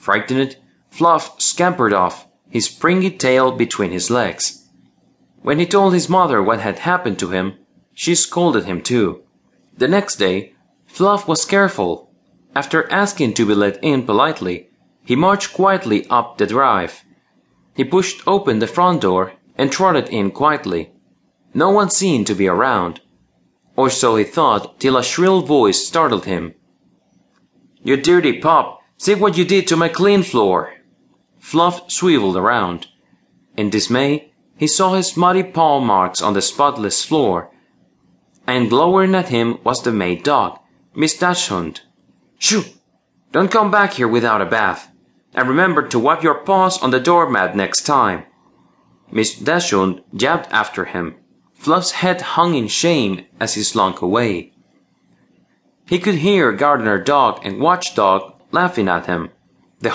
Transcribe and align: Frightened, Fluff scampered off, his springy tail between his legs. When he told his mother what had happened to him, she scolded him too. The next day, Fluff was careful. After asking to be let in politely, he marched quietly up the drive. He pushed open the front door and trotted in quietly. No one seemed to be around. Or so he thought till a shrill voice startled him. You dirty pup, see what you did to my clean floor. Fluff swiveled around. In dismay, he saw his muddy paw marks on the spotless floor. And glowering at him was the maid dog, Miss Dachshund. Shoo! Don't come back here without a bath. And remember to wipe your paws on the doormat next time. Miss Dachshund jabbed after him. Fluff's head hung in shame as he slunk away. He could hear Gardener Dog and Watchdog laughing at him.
Frightened, 0.00 0.56
Fluff 0.88 1.38
scampered 1.38 1.92
off, 1.92 2.26
his 2.48 2.64
springy 2.64 3.10
tail 3.10 3.52
between 3.52 3.92
his 3.92 4.10
legs. 4.10 4.66
When 5.42 5.58
he 5.58 5.66
told 5.66 5.92
his 5.92 6.08
mother 6.08 6.42
what 6.42 6.60
had 6.60 6.78
happened 6.78 7.18
to 7.18 7.28
him, 7.28 7.58
she 7.92 8.14
scolded 8.14 8.64
him 8.64 8.80
too. 8.80 9.22
The 9.76 9.88
next 9.88 10.16
day, 10.16 10.54
Fluff 10.86 11.28
was 11.28 11.44
careful. 11.44 12.10
After 12.56 12.90
asking 12.90 13.34
to 13.34 13.46
be 13.46 13.54
let 13.54 13.78
in 13.84 14.04
politely, 14.04 14.70
he 15.04 15.16
marched 15.16 15.52
quietly 15.52 16.06
up 16.08 16.38
the 16.38 16.46
drive. 16.46 17.04
He 17.74 17.84
pushed 17.84 18.26
open 18.26 18.58
the 18.58 18.66
front 18.66 19.02
door 19.02 19.34
and 19.58 19.70
trotted 19.70 20.08
in 20.08 20.30
quietly. 20.30 20.92
No 21.52 21.68
one 21.68 21.90
seemed 21.90 22.26
to 22.28 22.34
be 22.34 22.48
around. 22.48 23.02
Or 23.76 23.90
so 23.90 24.16
he 24.16 24.24
thought 24.24 24.80
till 24.80 24.96
a 24.96 25.04
shrill 25.04 25.42
voice 25.42 25.86
startled 25.86 26.24
him. 26.24 26.54
You 27.82 27.98
dirty 27.98 28.40
pup, 28.40 28.79
see 29.00 29.14
what 29.14 29.38
you 29.38 29.46
did 29.46 29.66
to 29.66 29.76
my 29.78 29.88
clean 29.88 30.22
floor. 30.22 30.74
Fluff 31.38 31.90
swiveled 31.90 32.36
around. 32.36 32.86
In 33.56 33.70
dismay, 33.70 34.30
he 34.58 34.66
saw 34.66 34.92
his 34.92 35.16
muddy 35.16 35.42
paw 35.42 35.80
marks 35.80 36.20
on 36.20 36.34
the 36.34 36.42
spotless 36.42 37.02
floor. 37.02 37.50
And 38.46 38.68
glowering 38.68 39.14
at 39.14 39.30
him 39.30 39.58
was 39.64 39.82
the 39.82 39.90
maid 39.90 40.22
dog, 40.22 40.58
Miss 40.94 41.16
Dachshund. 41.16 41.80
Shoo! 42.38 42.64
Don't 43.32 43.50
come 43.50 43.70
back 43.70 43.94
here 43.94 44.08
without 44.08 44.42
a 44.42 44.52
bath. 44.58 44.92
And 45.32 45.48
remember 45.48 45.88
to 45.88 45.98
wipe 45.98 46.22
your 46.22 46.44
paws 46.44 46.82
on 46.82 46.90
the 46.90 47.00
doormat 47.00 47.56
next 47.56 47.84
time. 47.84 48.24
Miss 49.10 49.34
Dachshund 49.34 50.02
jabbed 50.14 50.46
after 50.50 50.84
him. 50.84 51.14
Fluff's 51.54 51.92
head 51.92 52.20
hung 52.36 52.54
in 52.54 52.68
shame 52.68 53.24
as 53.40 53.54
he 53.54 53.62
slunk 53.62 54.02
away. 54.02 54.52
He 55.86 55.98
could 55.98 56.16
hear 56.16 56.52
Gardener 56.52 57.02
Dog 57.02 57.40
and 57.44 57.60
Watchdog 57.60 58.34
laughing 58.52 58.88
at 58.88 59.06
him. 59.06 59.30